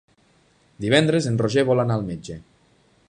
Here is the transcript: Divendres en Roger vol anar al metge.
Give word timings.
Divendres 0.85 1.27
en 1.33 1.37
Roger 1.43 1.65
vol 1.71 1.83
anar 1.85 1.99
al 1.99 2.09
metge. 2.09 2.39